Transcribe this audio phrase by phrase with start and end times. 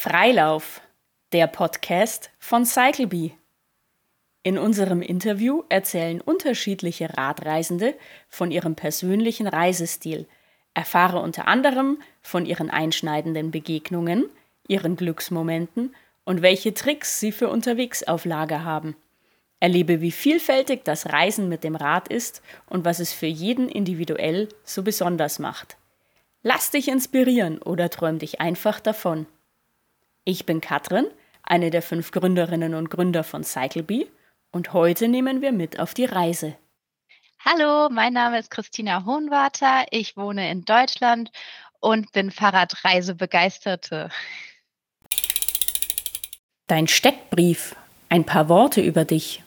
[0.00, 0.80] Freilauf,
[1.32, 3.32] der Podcast von CycleBee.
[4.44, 7.96] In unserem Interview erzählen unterschiedliche Radreisende
[8.28, 10.28] von ihrem persönlichen Reisestil,
[10.72, 14.30] erfahre unter anderem von ihren einschneidenden Begegnungen,
[14.68, 18.94] ihren Glücksmomenten und welche Tricks sie für unterwegs auf Lager haben.
[19.58, 24.48] Erlebe, wie vielfältig das Reisen mit dem Rad ist und was es für jeden individuell
[24.62, 25.76] so besonders macht.
[26.44, 29.26] Lass dich inspirieren oder träum dich einfach davon.
[30.28, 31.06] Ich bin Katrin,
[31.42, 34.10] eine der fünf Gründerinnen und Gründer von CycleBee
[34.50, 36.54] und heute nehmen wir mit auf die Reise.
[37.42, 39.86] Hallo, mein Name ist Christina Hohenwarter.
[39.90, 41.30] Ich wohne in Deutschland
[41.80, 44.10] und bin Fahrradreisebegeisterte.
[46.66, 47.74] Dein Steckbrief.
[48.10, 49.42] Ein paar Worte über dich.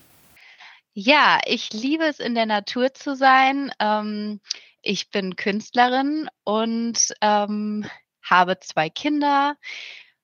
[0.95, 3.71] Ja, ich liebe es, in der Natur zu sein.
[3.79, 4.41] Ähm,
[4.81, 7.85] ich bin Künstlerin und ähm,
[8.23, 9.57] habe zwei Kinder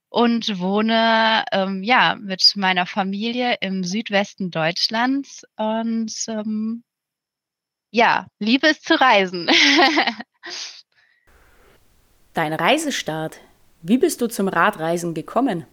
[0.09, 6.83] und wohne ähm, ja mit meiner Familie im Südwesten Deutschlands und ähm,
[7.91, 9.49] ja, liebe es zu reisen.
[12.33, 13.39] Dein Reisestart.
[13.81, 15.65] Wie bist du zum Radreisen gekommen?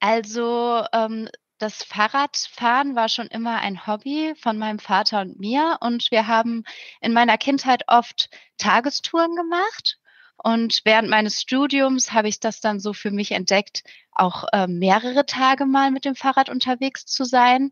[0.00, 5.78] Also ähm, das Fahrradfahren war schon immer ein Hobby von meinem Vater und mir.
[5.80, 6.64] Und wir haben
[7.00, 9.98] in meiner Kindheit oft Tagestouren gemacht.
[10.42, 15.26] Und während meines Studiums habe ich das dann so für mich entdeckt, auch äh, mehrere
[15.26, 17.70] Tage mal mit dem Fahrrad unterwegs zu sein.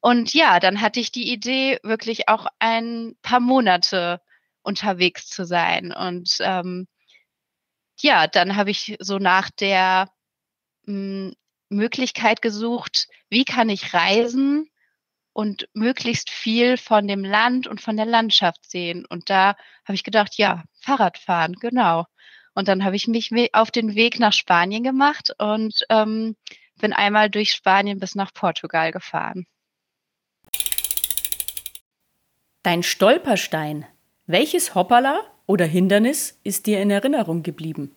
[0.00, 4.20] Und ja, dann hatte ich die Idee, wirklich auch ein paar Monate
[4.62, 5.92] unterwegs zu sein.
[5.92, 6.88] Und ähm,
[8.00, 10.10] ja, dann habe ich so nach der
[10.86, 11.34] mh, hm,
[11.68, 14.71] Möglichkeit gesucht, wie kann ich reisen
[15.32, 19.04] und möglichst viel von dem Land und von der Landschaft sehen.
[19.06, 22.04] Und da habe ich gedacht, ja, Fahrradfahren, genau.
[22.54, 26.36] Und dann habe ich mich auf den Weg nach Spanien gemacht und ähm,
[26.80, 29.46] bin einmal durch Spanien bis nach Portugal gefahren.
[32.62, 33.86] Dein Stolperstein.
[34.26, 37.94] Welches Hoppala oder Hindernis ist dir in Erinnerung geblieben?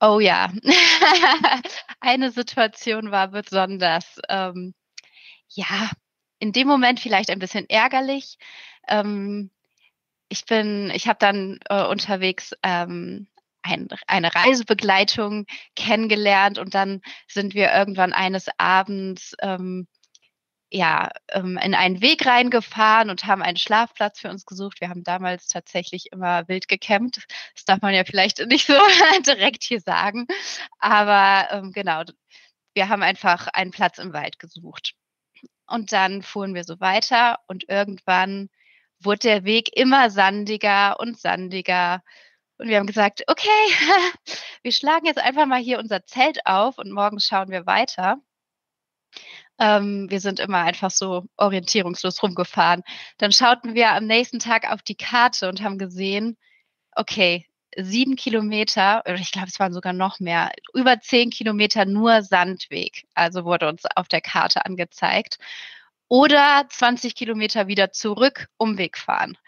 [0.00, 0.52] Oh ja,
[2.00, 4.74] eine Situation war besonders, ähm,
[5.48, 5.90] ja,
[6.40, 8.38] in dem Moment vielleicht ein bisschen ärgerlich.
[8.88, 9.50] Ähm,
[10.28, 13.28] ich bin, ich habe dann äh, unterwegs ähm,
[13.62, 15.46] ein, eine Reisebegleitung
[15.76, 19.86] kennengelernt und dann sind wir irgendwann eines Abends ähm,
[20.72, 24.80] ja, ähm, in einen Weg reingefahren und haben einen Schlafplatz für uns gesucht.
[24.80, 27.26] Wir haben damals tatsächlich immer wild gecampt.
[27.54, 28.74] Das darf man ja vielleicht nicht so
[29.26, 30.26] direkt hier sagen.
[30.78, 32.04] Aber ähm, genau,
[32.74, 34.94] wir haben einfach einen Platz im Wald gesucht.
[35.70, 38.50] Und dann fuhren wir so weiter und irgendwann
[38.98, 42.02] wurde der Weg immer sandiger und sandiger.
[42.58, 43.48] Und wir haben gesagt, okay,
[44.62, 48.18] wir schlagen jetzt einfach mal hier unser Zelt auf und morgen schauen wir weiter.
[49.60, 52.82] Ähm, wir sind immer einfach so orientierungslos rumgefahren.
[53.18, 56.36] Dann schauten wir am nächsten Tag auf die Karte und haben gesehen,
[56.96, 62.22] okay, sieben Kilometer, oder ich glaube, es waren sogar noch mehr, über zehn Kilometer nur
[62.22, 63.06] Sandweg.
[63.14, 65.38] Also wurde uns auf der Karte angezeigt.
[66.08, 69.38] Oder 20 Kilometer wieder zurück, Umweg fahren.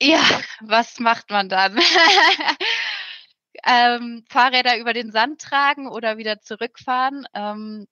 [0.00, 0.20] Ja,
[0.60, 1.78] was macht man dann?
[3.66, 7.26] ähm, Fahrräder über den Sand tragen oder wieder zurückfahren.
[7.34, 7.86] Ähm,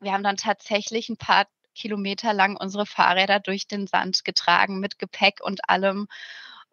[0.00, 4.98] wir haben dann tatsächlich ein paar Kilometer lang unsere Fahrräder durch den Sand getragen mit
[4.98, 6.08] Gepäck und allem.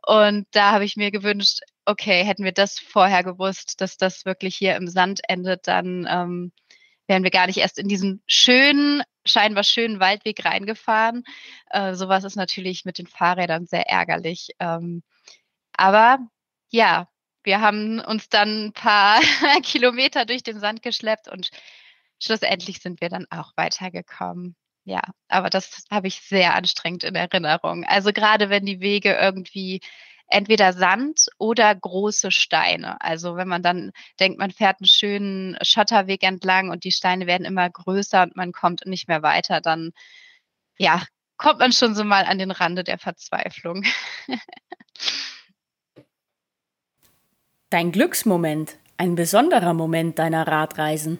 [0.07, 4.56] Und da habe ich mir gewünscht, okay, hätten wir das vorher gewusst, dass das wirklich
[4.56, 6.53] hier im Sand endet, dann ähm,
[7.07, 11.25] wären wir gar nicht erst in diesen schönen, scheinbar schönen Waldweg reingefahren.
[11.72, 14.51] Äh, sowas ist natürlich mit den Fahrrädern sehr ärgerlich.
[14.59, 15.03] Ähm,
[15.73, 16.19] aber
[16.69, 17.09] ja,
[17.44, 19.19] wir haben uns dann ein paar
[19.62, 21.50] Kilometer durch den Sand geschleppt und
[22.24, 24.56] schlussendlich sind wir dann auch weitergekommen.
[24.88, 27.84] Ja, aber das habe ich sehr anstrengend in Erinnerung.
[27.84, 29.81] Also gerade wenn die Wege irgendwie
[30.30, 33.01] entweder Sand oder große Steine.
[33.01, 33.92] Also wenn man dann
[34.22, 38.54] denkt, man fährt einen schönen Schotterweg entlang und die Steine werden immer größer und man
[38.54, 39.92] kommt nicht mehr weiter, dann
[40.78, 41.04] ja,
[41.36, 43.83] kommt man schon so mal an den Rande der Verzweiflung.
[47.69, 51.19] Dein Glücksmoment, ein besonderer Moment deiner Radreisen.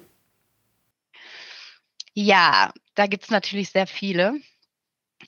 [2.20, 4.42] Ja, da gibt es natürlich sehr viele.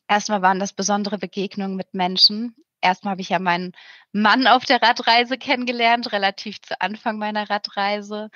[0.07, 2.55] Erstmal waren das besondere Begegnungen mit Menschen.
[2.81, 3.73] Erstmal habe ich ja meinen
[4.11, 8.31] Mann auf der Radreise kennengelernt, relativ zu Anfang meiner Radreise.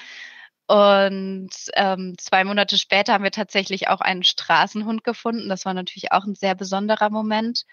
[0.68, 5.50] Und ähm, zwei Monate später haben wir tatsächlich auch einen Straßenhund gefunden.
[5.50, 7.64] Das war natürlich auch ein sehr besonderer Moment.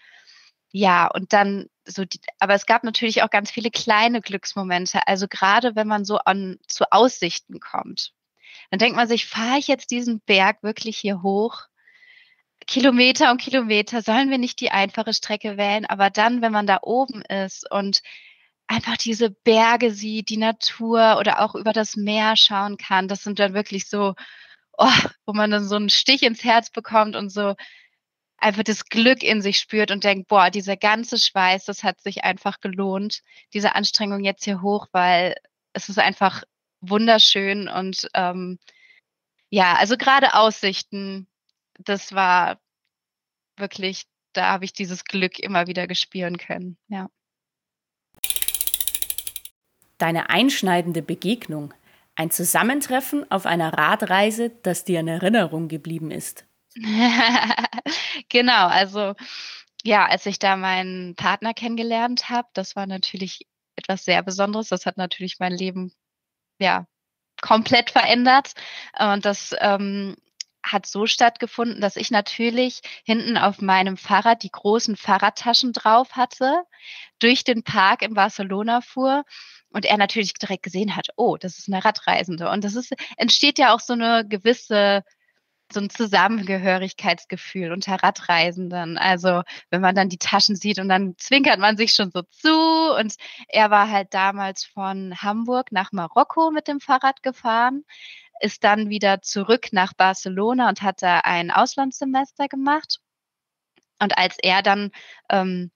[0.73, 5.06] Ja, und dann so die, aber es gab natürlich auch ganz viele kleine Glücksmomente.
[5.06, 8.15] Also gerade wenn man so an zu Aussichten kommt,
[8.70, 11.62] dann denkt man sich, fahre ich jetzt diesen Berg wirklich hier hoch?
[12.67, 15.87] Kilometer und Kilometer, sollen wir nicht die einfache Strecke wählen?
[15.87, 18.00] Aber dann, wenn man da oben ist und
[18.69, 23.38] einfach diese Berge sieht, die Natur oder auch über das Meer schauen kann, das sind
[23.41, 24.14] dann wirklich so,
[24.79, 24.88] oh,
[25.26, 27.55] wo man dann so einen Stich ins Herz bekommt und so
[28.38, 32.25] einfach das Glück in sich spürt und denkt, boah, dieser ganze Schweiß, das hat sich
[32.25, 35.35] einfach gelohnt, diese Anstrengung jetzt hier hoch, weil
[35.73, 36.43] es ist einfach
[36.81, 38.59] wunderschön und ähm,
[39.50, 41.27] ja, also gerade Aussichten,
[41.79, 42.61] das war
[43.56, 47.09] wirklich, da habe ich dieses Glück immer wieder gespüren können, ja.
[49.99, 51.75] Deine einschneidende Begegnung,
[52.15, 56.47] ein Zusammentreffen auf einer Radreise, das dir in Erinnerung geblieben ist.
[58.29, 59.15] genau, also
[59.83, 64.69] ja, als ich da meinen Partner kennengelernt habe, das war natürlich etwas sehr Besonderes.
[64.69, 65.93] Das hat natürlich mein Leben
[66.61, 66.87] ja
[67.41, 68.53] komplett verändert.
[68.99, 70.17] Und das ähm,
[70.62, 76.62] hat so stattgefunden, dass ich natürlich hinten auf meinem Fahrrad die großen Fahrradtaschen drauf hatte,
[77.19, 79.25] durch den Park in Barcelona fuhr
[79.71, 82.51] und er natürlich direkt gesehen hat, oh, das ist eine Radreisende.
[82.51, 85.03] Und das ist, entsteht ja auch so eine gewisse
[85.72, 88.99] so ein Zusammengehörigkeitsgefühl unter Radreisenden.
[88.99, 92.94] Also wenn man dann die Taschen sieht und dann zwinkert man sich schon so zu.
[92.99, 93.14] Und
[93.49, 97.84] er war halt damals von Hamburg nach Marokko mit dem Fahrrad gefahren,
[98.40, 103.00] ist dann wieder zurück nach Barcelona und hat da ein Auslandssemester gemacht.
[104.00, 104.90] Und als er dann
[105.28, 105.70] ähm,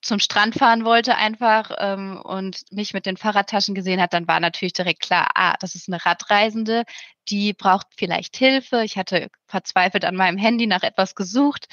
[0.00, 4.40] zum Strand fahren wollte einfach ähm, und mich mit den Fahrradtaschen gesehen hat, dann war
[4.40, 6.84] natürlich direkt klar, ah, das ist eine Radreisende,
[7.28, 8.84] die braucht vielleicht Hilfe.
[8.84, 11.66] Ich hatte verzweifelt an meinem Handy nach etwas gesucht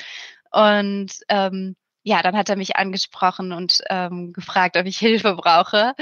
[0.51, 5.93] und ähm, ja, dann hat er mich angesprochen und ähm, gefragt, ob ich Hilfe brauche.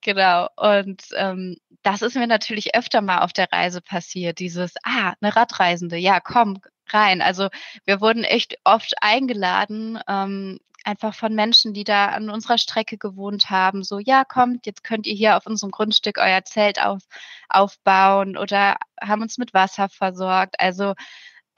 [0.00, 0.48] Genau.
[0.56, 4.38] Und ähm, das ist mir natürlich öfter mal auf der Reise passiert.
[4.38, 7.22] Dieses, ah, eine Radreisende, ja, komm rein.
[7.22, 7.48] Also
[7.84, 13.50] wir wurden echt oft eingeladen, ähm, einfach von Menschen, die da an unserer Strecke gewohnt
[13.50, 17.02] haben, so, ja, kommt, jetzt könnt ihr hier auf unserem Grundstück euer Zelt auf,
[17.48, 20.60] aufbauen oder haben uns mit Wasser versorgt.
[20.60, 20.94] Also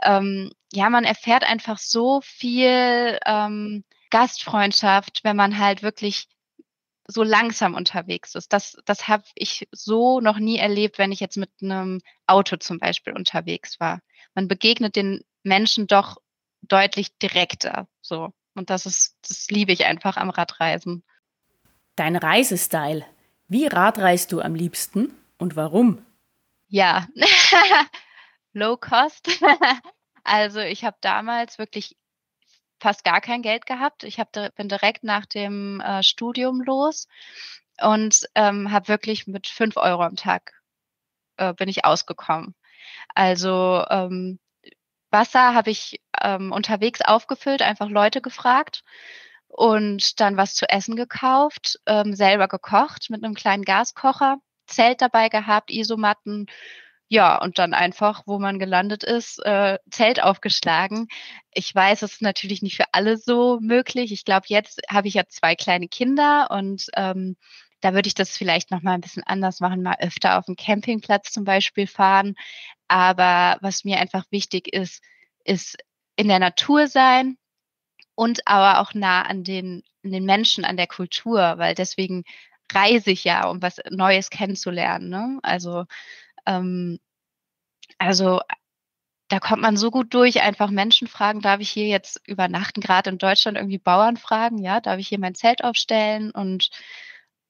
[0.02, 6.28] ähm, ja, man erfährt einfach so viel ähm, Gastfreundschaft, wenn man halt wirklich
[7.08, 8.52] so langsam unterwegs ist.
[8.52, 12.78] Das, das habe ich so noch nie erlebt, wenn ich jetzt mit einem Auto zum
[12.78, 14.00] Beispiel unterwegs war.
[14.34, 16.16] Man begegnet den Menschen doch
[16.62, 17.88] deutlich direkter.
[18.02, 18.32] So.
[18.56, 21.04] Und das ist, das liebe ich einfach am Radreisen.
[21.94, 23.04] Dein Reisestyle.
[23.48, 26.04] Wie radreist du am liebsten und warum?
[26.68, 27.06] Ja,
[28.52, 29.28] low cost.
[30.24, 31.96] also ich habe damals wirklich
[32.80, 34.02] fast gar kein Geld gehabt.
[34.04, 37.08] Ich hab, bin direkt nach dem äh, Studium los
[37.80, 40.56] und ähm, habe wirklich mit fünf Euro am Tag
[41.36, 42.54] äh, bin ich ausgekommen.
[43.14, 44.38] Also ähm,
[45.10, 48.82] Wasser habe ich ähm, unterwegs aufgefüllt, einfach Leute gefragt
[49.48, 55.28] und dann was zu essen gekauft, ähm, selber gekocht mit einem kleinen Gaskocher, Zelt dabei
[55.28, 56.46] gehabt, Isomatten,
[57.08, 61.06] ja, und dann einfach, wo man gelandet ist, äh, Zelt aufgeschlagen.
[61.52, 64.10] Ich weiß, es ist natürlich nicht für alle so möglich.
[64.12, 67.36] Ich glaube, jetzt habe ich ja zwei kleine Kinder und ähm,
[67.80, 70.56] da würde ich das vielleicht noch mal ein bisschen anders machen, mal öfter auf dem
[70.56, 72.34] Campingplatz zum Beispiel fahren.
[72.88, 75.02] Aber was mir einfach wichtig ist,
[75.44, 75.76] ist
[76.16, 77.38] in der Natur sein
[78.14, 82.24] und aber auch nah an den, an den Menschen, an der Kultur, weil deswegen
[82.72, 85.08] reise ich ja, um was Neues kennenzulernen.
[85.08, 85.38] Ne?
[85.42, 85.84] Also,
[86.46, 86.98] ähm,
[87.98, 88.40] also
[89.28, 93.10] da kommt man so gut durch, einfach Menschen fragen, darf ich hier jetzt übernachten, gerade
[93.10, 96.70] in Deutschland irgendwie Bauern fragen, ja, darf ich hier mein Zelt aufstellen und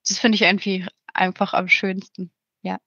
[0.08, 2.32] das finde ich irgendwie einfach am schönsten,
[2.62, 2.78] ja.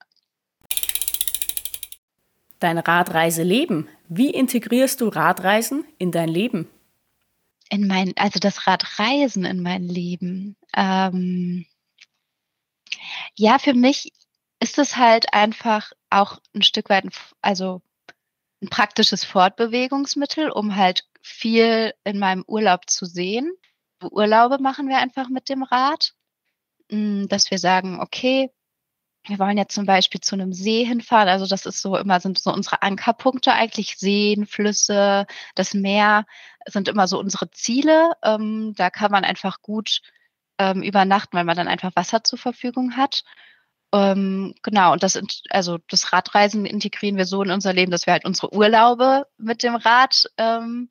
[2.59, 3.87] Dein Radreiseleben.
[4.09, 6.69] Wie integrierst du Radreisen in dein Leben?
[7.69, 10.57] In mein, also das Radreisen in mein Leben.
[10.75, 11.65] Ähm,
[13.35, 14.11] ja, für mich
[14.59, 17.05] ist es halt einfach auch ein Stück weit,
[17.41, 17.81] also
[18.61, 23.51] ein praktisches Fortbewegungsmittel, um halt viel in meinem Urlaub zu sehen.
[24.01, 26.13] Urlaube machen wir einfach mit dem Rad,
[26.89, 28.51] hm, dass wir sagen, okay,
[29.25, 31.29] wir wollen jetzt zum Beispiel zu einem See hinfahren.
[31.29, 33.97] Also das ist so immer, sind so unsere Ankerpunkte eigentlich.
[33.97, 36.25] Seen, Flüsse, das Meer
[36.65, 38.11] sind immer so unsere Ziele.
[38.23, 40.01] Ähm, da kann man einfach gut
[40.57, 43.23] ähm, übernachten, weil man dann einfach Wasser zur Verfügung hat.
[43.93, 48.13] Ähm, genau, und das, also das Radreisen integrieren wir so in unser Leben, dass wir
[48.13, 50.89] halt unsere Urlaube mit dem Rad ähm,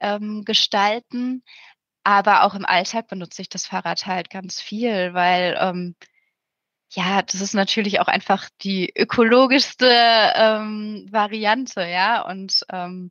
[0.00, 1.44] ähm, gestalten.
[2.04, 5.94] Aber auch im Alltag benutze ich das Fahrrad halt ganz viel, weil ähm,
[6.90, 12.22] ja, das ist natürlich auch einfach die ökologischste ähm, Variante, ja.
[12.22, 13.10] Und ähm,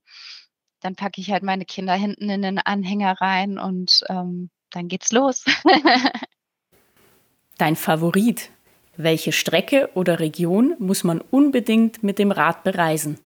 [0.82, 5.12] dann packe ich halt meine Kinder hinten in den Anhänger rein und ähm, dann geht's
[5.12, 5.46] los.
[7.58, 8.52] Dein Favorit?
[8.96, 13.20] Welche Strecke oder Region muss man unbedingt mit dem Rad bereisen?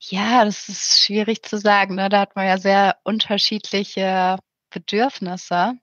[0.00, 1.94] Ja, das ist schwierig zu sagen.
[1.94, 2.08] Ne?
[2.08, 4.38] Da hat man ja sehr unterschiedliche
[4.70, 5.74] Bedürfnisse.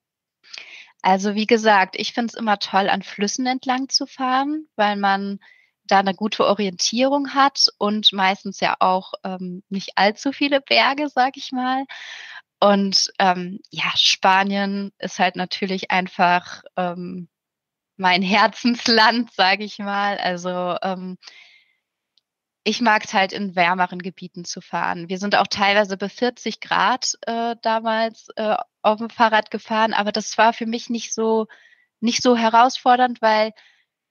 [1.06, 5.40] Also wie gesagt, ich finde es immer toll, an Flüssen entlang zu fahren, weil man
[5.84, 11.38] da eine gute Orientierung hat und meistens ja auch ähm, nicht allzu viele Berge, sag
[11.38, 11.86] ich mal.
[12.60, 17.30] Und ähm, ja, Spanien ist halt natürlich einfach ähm,
[17.98, 20.18] mein Herzensland, sage ich mal.
[20.18, 21.18] Also ähm,
[22.66, 25.08] ich mag es halt in wärmeren Gebieten zu fahren.
[25.08, 30.12] Wir sind auch teilweise bei 40 Grad äh, damals äh, auf dem Fahrrad gefahren, aber
[30.12, 31.48] das war für mich nicht so
[32.02, 33.54] nicht so herausfordernd, weil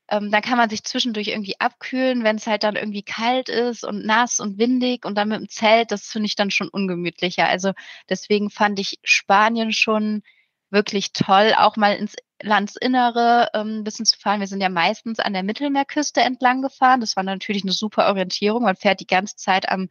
[0.08, 3.84] ähm, dann kann man sich zwischendurch irgendwie abkühlen, wenn es halt dann irgendwie kalt ist
[3.84, 7.48] und nass und windig und dann mit dem Zelt, das finde ich dann schon ungemütlicher.
[7.48, 7.72] Also
[8.08, 10.22] deswegen fand ich Spanien schon
[10.70, 14.40] wirklich toll, auch mal ins Landsinnere ähm, bisschen zu fahren.
[14.40, 17.00] Wir sind ja meistens an der Mittelmeerküste entlang gefahren.
[17.00, 18.64] Das war natürlich eine super Orientierung.
[18.64, 19.88] Man fährt die ganze Zeit am,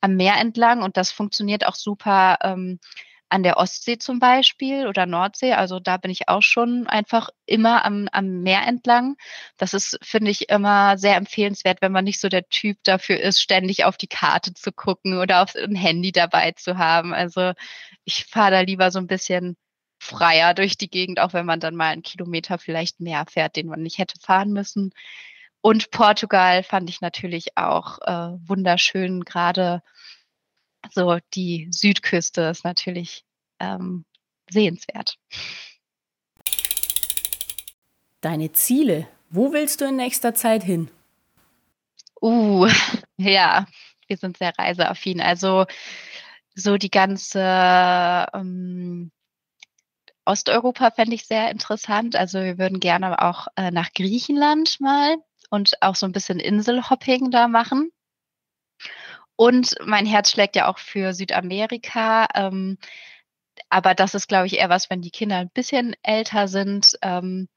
[0.00, 2.78] am Meer entlang und das funktioniert auch super ähm,
[3.28, 5.52] an der Ostsee zum Beispiel oder Nordsee.
[5.54, 9.16] Also da bin ich auch schon einfach immer am, am Meer entlang.
[9.56, 13.40] Das ist, finde ich, immer sehr empfehlenswert, wenn man nicht so der Typ dafür ist,
[13.40, 17.12] ständig auf die Karte zu gucken oder auf ein Handy dabei zu haben.
[17.14, 17.52] Also
[18.04, 19.56] ich fahre da lieber so ein bisschen
[19.98, 23.68] freier durch die Gegend, auch wenn man dann mal einen Kilometer vielleicht mehr fährt, den
[23.68, 24.92] man nicht hätte fahren müssen.
[25.60, 29.82] Und Portugal fand ich natürlich auch äh, wunderschön, gerade
[30.92, 33.24] so die Südküste ist natürlich
[33.58, 34.04] ähm,
[34.48, 35.18] sehenswert.
[38.20, 40.90] Deine Ziele, wo willst du in nächster Zeit hin?
[42.20, 42.68] Uh,
[43.16, 43.66] ja,
[44.06, 45.20] wir sind sehr reiseaffin.
[45.20, 45.66] Also
[46.54, 49.10] so die ganze ähm,
[50.26, 52.16] Osteuropa fände ich sehr interessant.
[52.16, 55.16] Also wir würden gerne auch äh, nach Griechenland mal
[55.50, 57.90] und auch so ein bisschen Inselhopping da machen.
[59.36, 62.26] Und mein Herz schlägt ja auch für Südamerika.
[62.34, 62.78] Ähm,
[63.68, 66.96] aber das ist, glaube ich, eher was, wenn die Kinder ein bisschen älter sind.
[67.02, 67.48] Ähm,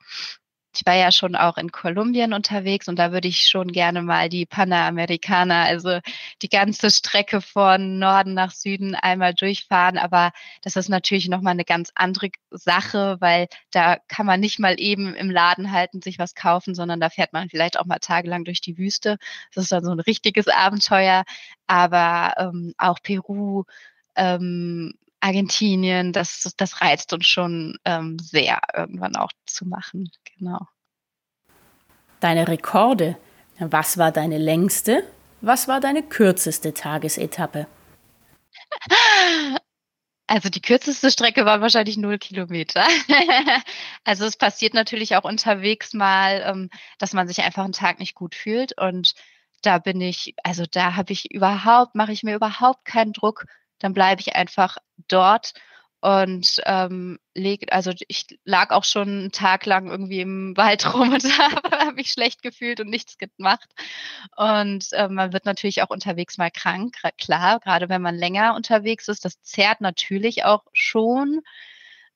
[0.75, 4.29] ich war ja schon auch in Kolumbien unterwegs und da würde ich schon gerne mal
[4.29, 5.99] die Panamericana, also
[6.41, 9.97] die ganze Strecke von Norden nach Süden einmal durchfahren.
[9.97, 14.79] Aber das ist natürlich nochmal eine ganz andere Sache, weil da kann man nicht mal
[14.79, 18.43] eben im Laden halten, sich was kaufen, sondern da fährt man vielleicht auch mal tagelang
[18.45, 19.17] durch die Wüste.
[19.53, 21.23] Das ist dann so ein richtiges Abenteuer.
[21.67, 23.63] Aber ähm, auch Peru,
[24.15, 30.11] ähm, Argentinien, das, das reizt uns schon ähm, sehr, irgendwann auch zu machen.
[30.37, 30.59] Genau.
[32.19, 33.17] Deine Rekorde.
[33.59, 35.03] Was war deine längste?
[35.41, 37.67] Was war deine kürzeste Tagesetappe?
[40.27, 42.85] Also die kürzeste Strecke war wahrscheinlich null Kilometer.
[44.03, 48.13] also es passiert natürlich auch unterwegs mal, ähm, dass man sich einfach einen Tag nicht
[48.13, 48.77] gut fühlt.
[48.77, 49.15] Und
[49.63, 53.45] da bin ich, also da habe ich überhaupt, mache ich mir überhaupt keinen Druck,
[53.79, 55.53] dann bleibe ich einfach dort
[56.01, 61.11] und ähm, leg, also ich lag auch schon einen Tag lang irgendwie im Wald rum
[61.13, 63.69] und habe hab mich schlecht gefühlt und nichts gemacht.
[64.37, 69.09] Und äh, man wird natürlich auch unterwegs mal krank, klar, gerade wenn man länger unterwegs
[69.09, 69.25] ist.
[69.25, 71.41] Das zerrt natürlich auch schon.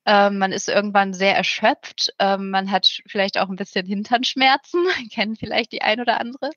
[0.05, 2.13] Ähm, man ist irgendwann sehr erschöpft.
[2.19, 6.51] Ähm, man hat vielleicht auch ein bisschen Hinternschmerzen, kennen vielleicht die ein oder andere.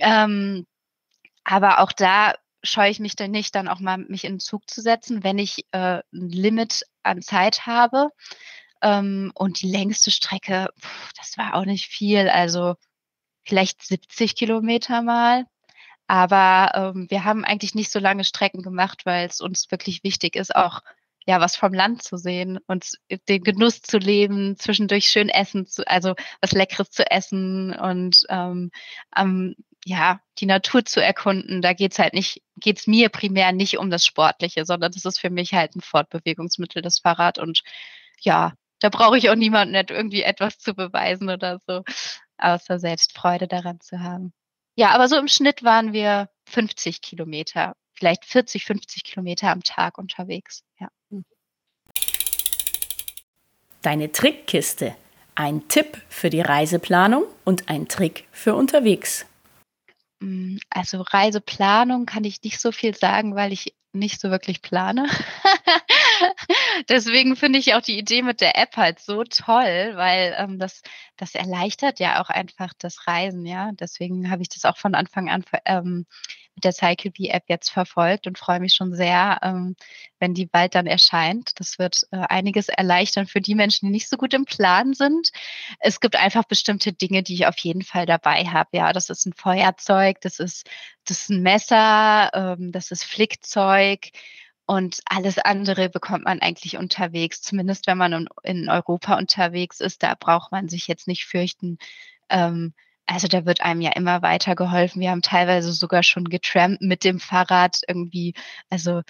[0.00, 0.66] Ähm,
[1.44, 2.34] aber auch da
[2.66, 5.38] scheue ich mich dann nicht, dann auch mal mich in den Zug zu setzen, wenn
[5.38, 8.10] ich äh, ein Limit an Zeit habe.
[8.82, 12.74] Ähm, und die längste Strecke, pff, das war auch nicht viel, also
[13.44, 15.46] vielleicht 70 Kilometer mal.
[16.08, 20.36] Aber ähm, wir haben eigentlich nicht so lange Strecken gemacht, weil es uns wirklich wichtig
[20.36, 20.82] ist, auch
[21.26, 22.92] ja was vom Land zu sehen und
[23.28, 28.70] den Genuss zu leben, zwischendurch schön essen, zu, also was Leckeres zu essen und ähm,
[29.10, 29.56] am
[29.86, 31.62] ja, die Natur zu erkunden.
[31.62, 35.30] Da geht's halt nicht, geht's mir primär nicht um das Sportliche, sondern das ist für
[35.30, 37.38] mich halt ein Fortbewegungsmittel, das Fahrrad.
[37.38, 37.62] Und
[38.20, 41.84] ja, da brauche ich auch niemanden, nicht irgendwie etwas zu beweisen oder so,
[42.36, 44.32] außer selbst Freude daran zu haben.
[44.74, 49.98] Ja, aber so im Schnitt waren wir 50 Kilometer, vielleicht 40, 50 Kilometer am Tag
[49.98, 50.64] unterwegs.
[50.80, 50.88] Ja.
[53.82, 54.96] Deine Trickkiste.
[55.36, 59.26] Ein Tipp für die Reiseplanung und ein Trick für unterwegs.
[60.20, 65.06] Hm, also Reiseplanung kann ich nicht so viel sagen, weil ich nicht so wirklich plane.
[66.88, 70.82] Deswegen finde ich auch die Idee mit der App halt so toll, weil ähm, das,
[71.16, 73.70] das erleichtert ja auch einfach das Reisen, ja.
[73.72, 76.06] Deswegen habe ich das auch von Anfang an ähm,
[76.56, 79.76] der CycleBee-App jetzt verfolgt und freue mich schon sehr, ähm,
[80.18, 81.60] wenn die bald dann erscheint.
[81.60, 85.30] Das wird äh, einiges erleichtern für die Menschen, die nicht so gut im Plan sind.
[85.80, 88.70] Es gibt einfach bestimmte Dinge, die ich auf jeden Fall dabei habe.
[88.72, 90.68] Ja, das ist ein Feuerzeug, das ist,
[91.04, 94.10] das ist ein Messer, ähm, das ist Flickzeug.
[94.66, 100.02] Und alles andere bekommt man eigentlich unterwegs, zumindest wenn man in Europa unterwegs ist.
[100.02, 101.78] Da braucht man sich jetzt nicht fürchten,
[102.30, 102.74] ähm,
[103.06, 105.00] also da wird einem ja immer weiter geholfen.
[105.00, 108.34] Wir haben teilweise sogar schon getrampt mit dem Fahrrad irgendwie.
[108.70, 109.02] Also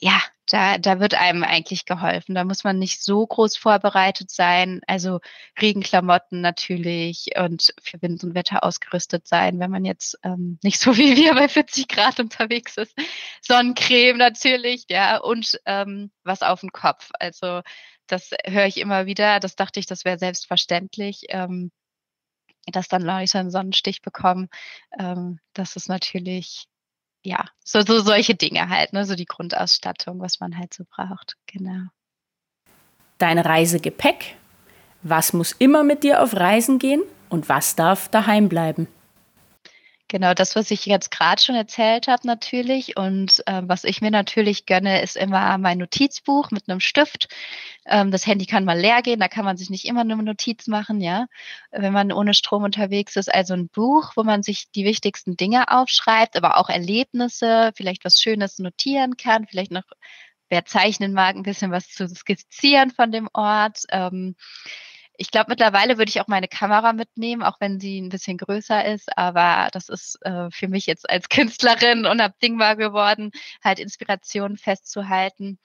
[0.00, 2.34] ja, da, da wird einem eigentlich geholfen.
[2.34, 4.80] Da muss man nicht so groß vorbereitet sein.
[4.86, 5.20] Also
[5.60, 10.96] Regenklamotten natürlich und für Wind und Wetter ausgerüstet sein, wenn man jetzt ähm, nicht so
[10.96, 12.94] wie wir bei 40 Grad unterwegs ist.
[13.42, 17.10] Sonnencreme natürlich, ja, und ähm, was auf dem Kopf.
[17.18, 17.62] Also
[18.06, 19.40] das höre ich immer wieder.
[19.40, 21.24] Das dachte ich, das wäre selbstverständlich.
[21.30, 21.70] Ähm,
[22.72, 24.48] dass dann Leute einen Sonnenstich bekommen.
[24.98, 26.66] Ähm, das ist natürlich,
[27.24, 29.04] ja, so, so solche Dinge halt, ne?
[29.04, 31.36] so die Grundausstattung, was man halt so braucht.
[31.46, 31.88] Genau.
[33.18, 34.36] Dein Reisegepäck.
[35.02, 38.88] Was muss immer mit dir auf Reisen gehen und was darf daheim bleiben?
[40.10, 42.96] Genau, das, was ich jetzt gerade schon erzählt habe, natürlich.
[42.96, 47.28] Und äh, was ich mir natürlich gönne, ist immer mein Notizbuch mit einem Stift.
[47.84, 50.66] Ähm, das Handy kann mal leer gehen, da kann man sich nicht immer eine Notiz
[50.66, 51.26] machen, ja,
[51.72, 53.32] wenn man ohne Strom unterwegs ist.
[53.32, 58.18] Also ein Buch, wo man sich die wichtigsten Dinge aufschreibt, aber auch Erlebnisse, vielleicht was
[58.18, 59.84] Schönes notieren kann, vielleicht noch,
[60.48, 63.82] wer zeichnen mag, ein bisschen was zu skizzieren von dem Ort.
[63.90, 64.36] Ähm,
[65.18, 68.84] ich glaube, mittlerweile würde ich auch meine Kamera mitnehmen, auch wenn sie ein bisschen größer
[68.84, 69.16] ist.
[69.18, 73.32] Aber das ist äh, für mich jetzt als Künstlerin unabdingbar geworden,
[73.62, 75.58] halt Inspiration festzuhalten.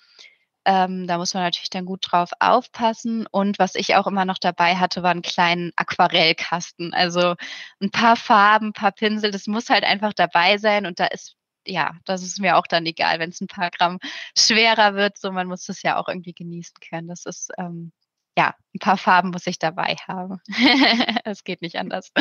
[0.66, 3.28] Ähm, da muss man natürlich dann gut drauf aufpassen.
[3.32, 6.94] Und was ich auch immer noch dabei hatte, war einen kleinen Aquarellkasten.
[6.94, 7.36] Also
[7.82, 10.86] ein paar Farben, ein paar Pinsel, das muss halt einfach dabei sein.
[10.88, 11.36] Und da ist
[11.66, 14.00] ja, das ist mir auch dann egal, wenn es ein paar Gramm
[14.38, 15.18] schwerer wird.
[15.18, 17.08] So, man muss das ja auch irgendwie genießen können.
[17.08, 17.92] Das ist ähm,
[18.38, 20.42] ja, ein paar Farben muss ich dabei haben.
[21.26, 22.12] Es geht nicht anders.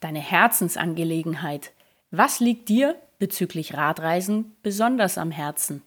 [0.00, 1.72] Deine Herzensangelegenheit.
[2.10, 5.82] Was liegt dir bezüglich Radreisen besonders am Herzen?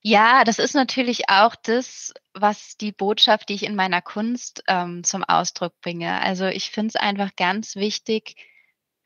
[0.00, 5.02] Ja, das ist natürlich auch das, was die Botschaft, die ich in meiner Kunst ähm,
[5.02, 6.20] zum Ausdruck bringe.
[6.20, 8.36] Also ich finde es einfach ganz wichtig,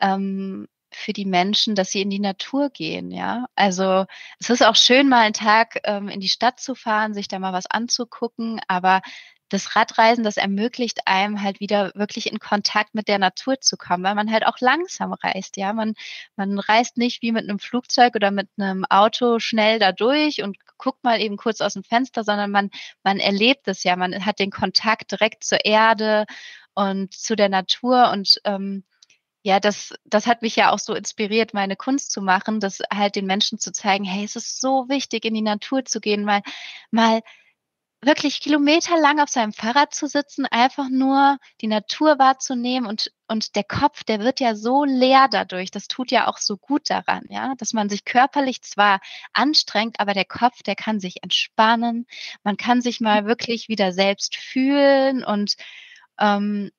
[0.01, 3.47] ähm, für die Menschen, dass sie in die Natur gehen, ja.
[3.55, 4.07] Also
[4.41, 7.39] es ist auch schön, mal einen Tag ähm, in die Stadt zu fahren, sich da
[7.39, 9.03] mal was anzugucken, aber
[9.49, 14.05] das Radreisen, das ermöglicht einem halt wieder wirklich in Kontakt mit der Natur zu kommen,
[14.05, 15.73] weil man halt auch langsam reist, ja.
[15.73, 15.95] Man,
[16.37, 20.59] man reist nicht wie mit einem Flugzeug oder mit einem Auto schnell da durch und
[20.77, 22.71] guckt mal eben kurz aus dem Fenster, sondern man,
[23.03, 23.97] man erlebt es ja.
[23.97, 26.27] Man hat den Kontakt direkt zur Erde
[26.75, 28.85] und zu der Natur und ähm,
[29.43, 33.17] ja, das, das hat mich ja auch so inspiriert, meine Kunst zu machen, das halt
[33.17, 36.43] den Menschen zu zeigen, hey, es ist so wichtig, in die Natur zu gehen, mal,
[36.91, 37.23] mal
[38.01, 43.65] wirklich kilometerlang auf seinem Fahrrad zu sitzen, einfach nur die Natur wahrzunehmen und, und der
[43.65, 45.71] Kopf, der wird ja so leer dadurch.
[45.73, 49.01] Das tut ja auch so gut daran, ja, dass man sich körperlich zwar
[49.33, 52.07] anstrengt, aber der Kopf, der kann sich entspannen.
[52.45, 55.57] Man kann sich mal wirklich wieder selbst fühlen und
[56.21, 56.71] ähm,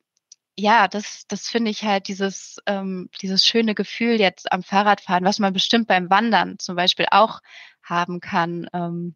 [0.60, 5.40] ja, das, das finde ich halt dieses, ähm, dieses schöne Gefühl jetzt am Fahrradfahren, was
[5.40, 7.40] man bestimmt beim Wandern zum Beispiel auch
[7.82, 8.68] haben kann.
[8.74, 9.16] Ähm,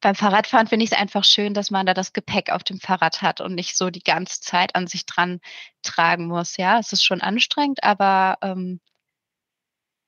[0.00, 3.22] beim Fahrradfahren finde ich es einfach schön, dass man da das Gepäck auf dem Fahrrad
[3.22, 5.40] hat und nicht so die ganze Zeit an sich dran
[5.82, 6.56] tragen muss.
[6.56, 8.80] Ja, es ist schon anstrengend, aber ähm,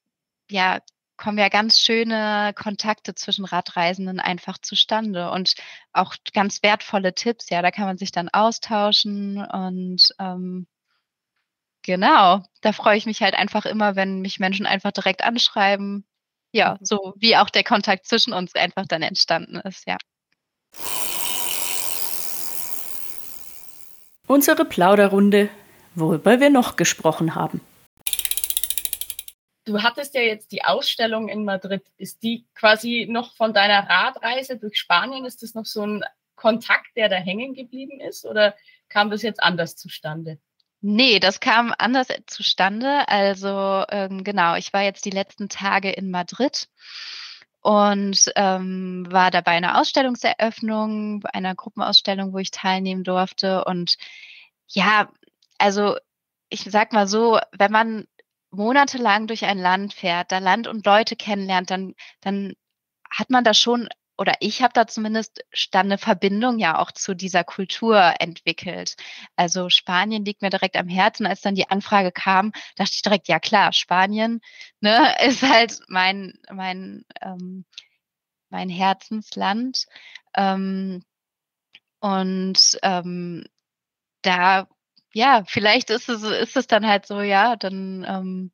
[0.50, 0.80] ja,
[1.18, 5.56] kommen ja ganz schöne Kontakte zwischen Radreisenden einfach zustande und
[5.94, 10.68] auch ganz wertvolle Tipps, ja, da kann man sich dann austauschen und ähm,
[11.86, 16.04] Genau, da freue ich mich halt einfach immer, wenn mich Menschen einfach direkt anschreiben.
[16.52, 16.86] Ja, mhm.
[16.86, 19.98] so wie auch der Kontakt zwischen uns einfach dann entstanden ist, ja.
[24.26, 25.50] Unsere Plauderrunde,
[25.94, 27.62] worüber wir noch gesprochen haben.
[29.66, 31.84] Du hattest ja jetzt die Ausstellung in Madrid.
[31.98, 35.24] Ist die quasi noch von deiner Radreise durch Spanien?
[35.26, 36.04] Ist das noch so ein
[36.36, 38.26] Kontakt, der da hängen geblieben ist?
[38.26, 38.56] Oder
[38.90, 40.40] kam das jetzt anders zustande?
[40.88, 43.08] Nee, das kam anders zustande.
[43.08, 46.70] Also ähm, genau, ich war jetzt die letzten Tage in Madrid
[47.62, 53.66] und ähm, war dabei eine Ausstellungseröffnung, einer Gruppenausstellung, wo ich teilnehmen durfte.
[53.66, 53.98] Und
[54.68, 55.10] ja,
[55.58, 55.98] also
[56.50, 58.08] ich sag mal so, wenn man
[58.52, 62.54] monatelang durch ein Land fährt, da Land und Leute kennenlernt, dann, dann
[63.10, 67.16] hat man da schon oder ich habe da zumindest dann eine Verbindung ja auch zu
[67.16, 68.96] dieser Kultur entwickelt.
[69.36, 71.26] Also Spanien liegt mir direkt am Herzen.
[71.26, 74.42] Als dann die Anfrage kam, dachte ich direkt, ja klar, Spanien
[74.80, 77.66] ne, ist halt mein, mein, ähm,
[78.50, 79.86] mein Herzensland.
[80.36, 81.04] Ähm,
[82.00, 83.46] und ähm,
[84.22, 84.68] da,
[85.14, 88.52] ja, vielleicht ist es, ist es dann halt so, ja, dann, ähm,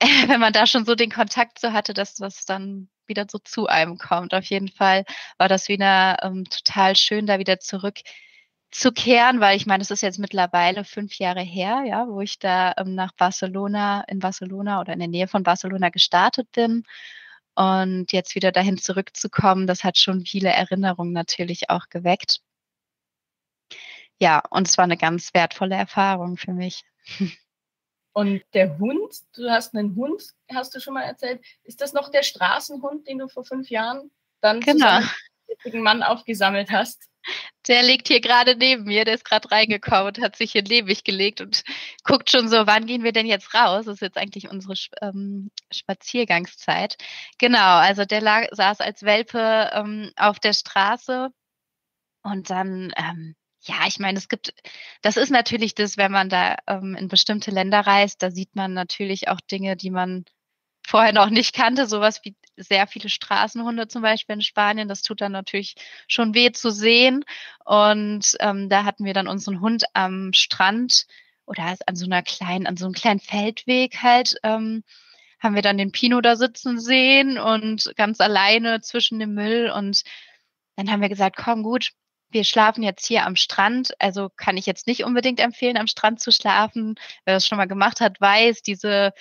[0.28, 3.66] wenn man da schon so den Kontakt so hatte, dass das dann wieder so zu
[3.66, 4.34] einem kommt.
[4.34, 5.04] Auf jeden Fall
[5.38, 8.00] war das wieder ähm, total schön, da wieder zurück
[8.70, 12.38] zu kehren, weil ich meine, es ist jetzt mittlerweile fünf Jahre her, ja, wo ich
[12.38, 16.84] da ähm, nach Barcelona, in Barcelona oder in der Nähe von Barcelona gestartet bin.
[17.54, 22.40] Und jetzt wieder dahin zurückzukommen, das hat schon viele Erinnerungen natürlich auch geweckt.
[24.20, 26.84] Ja, und es war eine ganz wertvolle Erfahrung für mich.
[28.18, 31.40] Und der Hund, du hast einen Hund, hast du schon mal erzählt.
[31.62, 35.02] Ist das noch der Straßenhund, den du vor fünf Jahren dann genau.
[35.64, 37.08] dem Mann aufgesammelt hast?
[37.68, 40.88] Der liegt hier gerade neben mir, der ist gerade reingekommen und hat sich hier neben
[40.88, 41.62] mich gelegt und
[42.02, 43.84] guckt schon so, wann gehen wir denn jetzt raus?
[43.84, 46.96] Das ist jetzt eigentlich unsere ähm, Spaziergangszeit.
[47.38, 51.28] Genau, also der lag, saß als Welpe ähm, auf der Straße
[52.24, 53.36] und dann ähm,
[53.68, 54.54] ja, ich meine, es gibt,
[55.02, 58.72] das ist natürlich das, wenn man da ähm, in bestimmte Länder reist, da sieht man
[58.72, 60.24] natürlich auch Dinge, die man
[60.86, 64.88] vorher noch nicht kannte, sowas wie sehr viele Straßenhunde zum Beispiel in Spanien.
[64.88, 65.74] Das tut dann natürlich
[66.08, 67.24] schon weh zu sehen.
[67.66, 71.06] Und ähm, da hatten wir dann unseren Hund am Strand
[71.44, 74.82] oder an so einer kleinen, an so einem kleinen Feldweg halt, ähm,
[75.40, 79.70] haben wir dann den Pino da sitzen sehen und ganz alleine zwischen dem Müll.
[79.70, 80.04] Und
[80.76, 81.90] dann haben wir gesagt, komm gut,
[82.30, 83.92] wir schlafen jetzt hier am Strand.
[83.98, 86.96] Also kann ich jetzt nicht unbedingt empfehlen, am Strand zu schlafen.
[87.24, 89.12] Wer das schon mal gemacht hat, weiß, diese,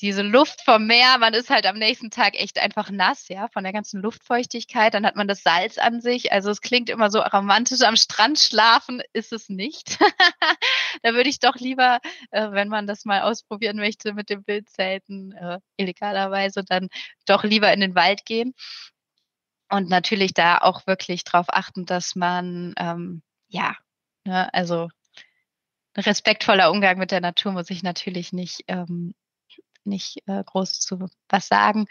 [0.00, 3.62] diese Luft vom Meer, man ist halt am nächsten Tag echt einfach nass, ja, von
[3.62, 4.94] der ganzen Luftfeuchtigkeit.
[4.94, 6.32] Dann hat man das Salz an sich.
[6.32, 9.98] Also es klingt immer so romantisch am Strand schlafen, ist es nicht.
[11.02, 15.32] da würde ich doch lieber, äh, wenn man das mal ausprobieren möchte mit dem Wildzelten,
[15.32, 16.88] äh, illegalerweise, dann
[17.26, 18.54] doch lieber in den Wald gehen.
[19.74, 23.74] Und natürlich da auch wirklich darauf achten, dass man, ähm, ja,
[24.24, 24.88] ne, also
[25.96, 29.16] respektvoller Umgang mit der Natur muss ich natürlich nicht, ähm,
[29.82, 31.86] nicht äh, groß zu was sagen.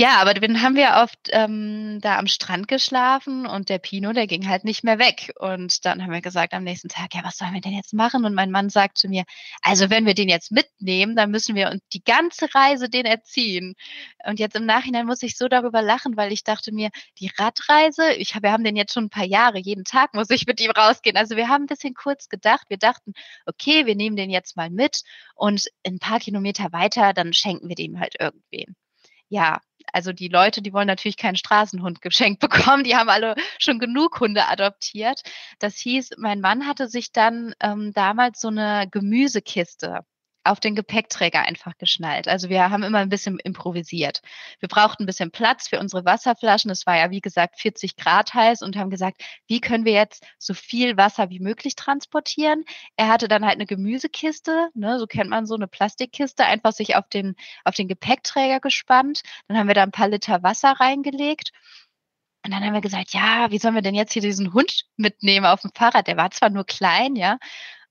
[0.00, 4.28] Ja, aber dann haben wir oft ähm, da am Strand geschlafen und der Pino, der
[4.28, 5.32] ging halt nicht mehr weg.
[5.40, 8.24] Und dann haben wir gesagt am nächsten Tag, ja, was sollen wir denn jetzt machen?
[8.24, 9.24] Und mein Mann sagt zu mir,
[9.60, 13.74] also wenn wir den jetzt mitnehmen, dann müssen wir uns die ganze Reise den erziehen.
[14.24, 18.12] Und jetzt im Nachhinein muss ich so darüber lachen, weil ich dachte mir, die Radreise,
[18.12, 20.60] ich hab, wir haben den jetzt schon ein paar Jahre, jeden Tag muss ich mit
[20.60, 21.16] ihm rausgehen.
[21.16, 23.14] Also wir haben ein bisschen kurz gedacht, wir dachten,
[23.46, 25.02] okay, wir nehmen den jetzt mal mit
[25.34, 28.76] und ein paar Kilometer weiter, dann schenken wir dem halt irgendwen
[29.28, 29.60] ja,
[29.92, 34.20] also die Leute, die wollen natürlich keinen Straßenhund geschenkt bekommen, die haben alle schon genug
[34.20, 35.22] Hunde adoptiert.
[35.58, 40.00] Das hieß, mein Mann hatte sich dann ähm, damals so eine Gemüsekiste
[40.48, 42.28] auf den Gepäckträger einfach geschnallt.
[42.28, 44.22] Also wir haben immer ein bisschen improvisiert.
[44.60, 46.70] Wir brauchten ein bisschen Platz für unsere Wasserflaschen.
[46.70, 50.26] Es war ja, wie gesagt, 40 Grad heiß und haben gesagt, wie können wir jetzt
[50.38, 52.64] so viel Wasser wie möglich transportieren?
[52.96, 56.96] Er hatte dann halt eine Gemüsekiste, ne, so kennt man so eine Plastikkiste, einfach sich
[56.96, 59.22] auf den, auf den Gepäckträger gespannt.
[59.48, 61.52] Dann haben wir da ein paar Liter Wasser reingelegt.
[62.44, 65.44] Und dann haben wir gesagt, ja, wie sollen wir denn jetzt hier diesen Hund mitnehmen
[65.44, 66.06] auf dem Fahrrad?
[66.06, 67.38] Der war zwar nur klein, ja,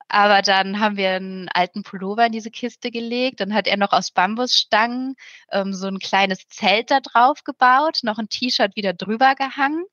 [0.09, 3.39] aber dann haben wir einen alten Pullover in diese Kiste gelegt.
[3.41, 5.15] Dann hat er noch aus Bambusstangen
[5.51, 9.83] ähm, so ein kleines Zelt da drauf gebaut, noch ein T-Shirt wieder drüber gehangen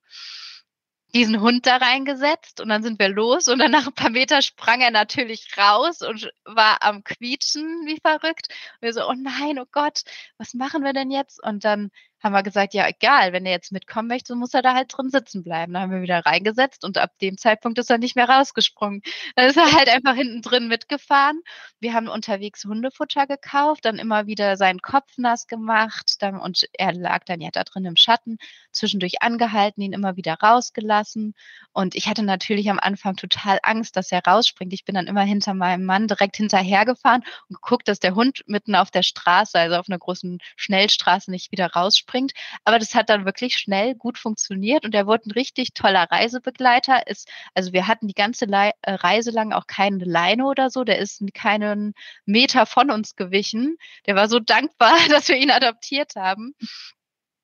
[1.15, 4.41] diesen Hund da reingesetzt und dann sind wir los und dann nach ein paar Meter
[4.41, 8.49] sprang er natürlich raus und war am Quietschen wie verrückt.
[8.49, 10.01] Und wir so, oh nein, oh Gott,
[10.37, 11.41] was machen wir denn jetzt?
[11.41, 11.89] Und dann
[12.25, 14.87] haben wir gesagt, ja, egal, wenn er jetzt mitkommen möchte, so muss er da halt
[14.89, 15.73] drin sitzen bleiben.
[15.73, 19.03] Da haben wir wieder reingesetzt und ab dem Zeitpunkt ist er nicht mehr rausgesprungen.
[19.35, 21.41] Dann ist er halt einfach hinten drin mitgefahren.
[21.79, 26.93] Wir haben unterwegs Hundefutter gekauft, dann immer wieder seinen Kopf nass gemacht dann, und er
[26.93, 28.39] lag dann ja da drin im Schatten,
[28.71, 31.35] zwischendurch angehalten, ihn immer wieder rausgelassen.
[31.73, 34.73] Und ich hatte natürlich am Anfang total Angst, dass er rausspringt.
[34.73, 38.73] Ich bin dann immer hinter meinem Mann direkt hinterhergefahren und geguckt, dass der Hund mitten
[38.73, 42.31] auf der Straße, also auf einer großen Schnellstraße, nicht wieder rausspringt bringt.
[42.63, 47.07] Aber das hat dann wirklich schnell gut funktioniert und er wurde ein richtig toller Reisebegleiter.
[47.07, 50.83] Ist, also wir hatten die ganze Le äh, Reise lang auch keine Leine oder so.
[50.85, 51.93] Der ist keinen
[52.25, 53.77] Meter von uns gewichen.
[54.05, 56.55] Der war so dankbar, dass wir ihn adoptiert haben.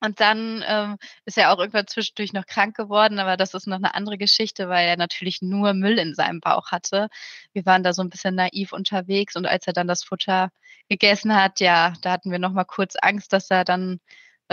[0.00, 3.76] Und dann ähm, ist er auch irgendwann zwischendurch noch krank geworden, aber das ist noch
[3.76, 7.08] eine andere Geschichte, weil er natürlich nur Müll in seinem Bauch hatte.
[7.52, 10.50] Wir waren da so ein bisschen naiv unterwegs und als er dann das Futter
[10.88, 14.00] gegessen hat, ja, da hatten wir noch mal kurz Angst, dass er dann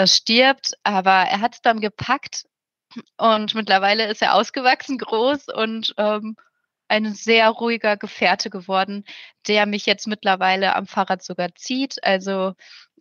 [0.06, 2.45] stirbt, aber er hat es dann gepackt
[3.17, 6.36] und mittlerweile ist er ausgewachsen, groß und ähm,
[6.88, 9.06] ein sehr ruhiger Gefährte geworden,
[9.47, 12.04] der mich jetzt mittlerweile am Fahrrad sogar zieht.
[12.04, 12.54] Also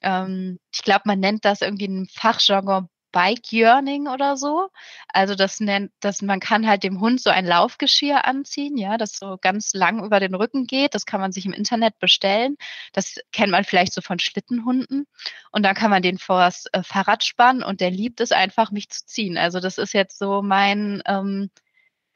[0.03, 4.68] ähm, ich glaube, man nennt das irgendwie im Fachjargon Bike Yearning oder so.
[5.09, 9.18] Also das nennt, dass man kann halt dem Hund so ein Laufgeschirr anziehen, ja, das
[9.18, 10.94] so ganz lang über den Rücken geht.
[10.94, 12.57] Das kann man sich im Internet bestellen.
[12.92, 15.07] Das kennt man vielleicht so von Schlittenhunden.
[15.51, 18.90] Und dann kann man den vors äh, Fahrrad spannen und der liebt es einfach, mich
[18.90, 19.38] zu ziehen.
[19.38, 21.51] Also das ist jetzt so mein ähm,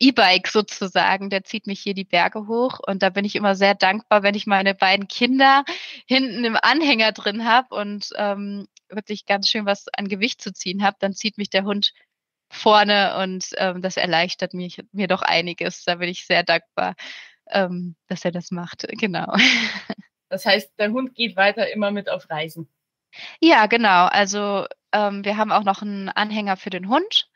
[0.02, 3.74] E-Bike sozusagen, der zieht mich hier die Berge hoch und da bin ich immer sehr
[3.76, 5.64] dankbar, wenn ich meine beiden Kinder
[6.06, 10.82] hinten im Anhänger drin habe und ähm, wirklich ganz schön was an Gewicht zu ziehen
[10.82, 11.92] habe, dann zieht mich der Hund
[12.50, 15.84] vorne und ähm, das erleichtert mich, mir doch einiges.
[15.84, 16.94] Da bin ich sehr dankbar,
[17.50, 18.86] ähm, dass er das macht.
[18.88, 19.34] Genau.
[20.28, 22.66] Das heißt, der Hund geht weiter immer mit auf Reisen.
[23.42, 24.06] Ja, genau.
[24.06, 27.28] Also ähm, wir haben auch noch einen Anhänger für den Hund.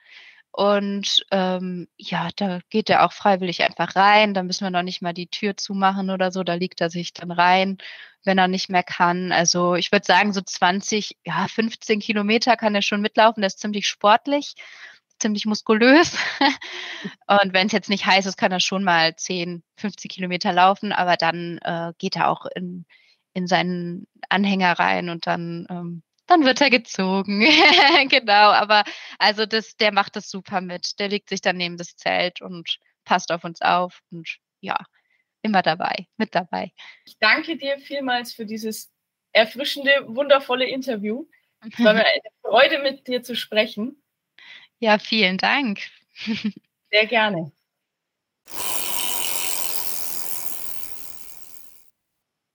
[0.56, 4.32] Und ähm, ja, da geht er auch freiwillig einfach rein.
[4.32, 6.44] Da müssen wir noch nicht mal die Tür zumachen oder so.
[6.44, 7.76] Da liegt er sich dann rein,
[8.24, 9.32] wenn er nicht mehr kann.
[9.32, 13.42] Also ich würde sagen, so 20, ja, 15 Kilometer kann er schon mitlaufen.
[13.42, 14.54] Der ist ziemlich sportlich,
[15.18, 16.16] ziemlich muskulös.
[17.26, 20.92] Und wenn es jetzt nicht heiß ist, kann er schon mal 10, 15 Kilometer laufen.
[20.92, 22.86] Aber dann äh, geht er auch in,
[23.34, 27.40] in seinen Anhänger rein und dann ähm, dann wird er gezogen.
[28.08, 28.84] genau, aber
[29.18, 30.98] also das, der macht das super mit.
[30.98, 34.76] Der legt sich dann neben das Zelt und passt auf uns auf und ja,
[35.42, 36.72] immer dabei, mit dabei.
[37.04, 38.90] Ich danke dir vielmals für dieses
[39.32, 41.26] erfrischende, wundervolle Interview.
[41.60, 44.02] Es war mir eine Freude, mit dir zu sprechen.
[44.78, 45.80] Ja, vielen Dank.
[46.90, 47.52] Sehr gerne.